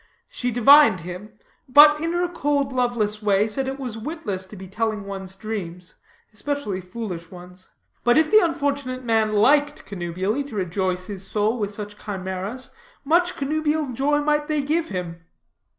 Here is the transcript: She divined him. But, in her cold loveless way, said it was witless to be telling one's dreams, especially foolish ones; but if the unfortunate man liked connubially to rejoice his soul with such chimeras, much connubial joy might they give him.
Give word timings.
She 0.31 0.49
divined 0.49 1.01
him. 1.01 1.33
But, 1.69 2.01
in 2.01 2.11
her 2.13 2.27
cold 2.27 2.73
loveless 2.73 3.21
way, 3.21 3.47
said 3.47 3.67
it 3.67 3.77
was 3.79 3.99
witless 3.99 4.47
to 4.47 4.55
be 4.55 4.67
telling 4.67 5.05
one's 5.05 5.35
dreams, 5.35 5.93
especially 6.33 6.81
foolish 6.81 7.29
ones; 7.29 7.69
but 8.03 8.17
if 8.17 8.31
the 8.31 8.39
unfortunate 8.43 9.03
man 9.03 9.31
liked 9.31 9.85
connubially 9.85 10.43
to 10.49 10.55
rejoice 10.55 11.05
his 11.05 11.27
soul 11.27 11.55
with 11.59 11.69
such 11.69 11.99
chimeras, 12.03 12.71
much 13.05 13.35
connubial 13.35 13.89
joy 13.93 14.19
might 14.21 14.47
they 14.47 14.63
give 14.63 14.89
him. 14.89 15.23